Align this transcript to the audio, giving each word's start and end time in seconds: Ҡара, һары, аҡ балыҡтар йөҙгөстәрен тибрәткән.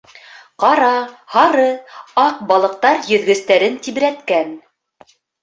Ҡара, 0.61 0.87
һары, 1.33 1.65
аҡ 2.23 2.41
балыҡтар 2.53 2.99
йөҙгөстәрен 3.13 3.79
тибрәткән. 3.89 4.53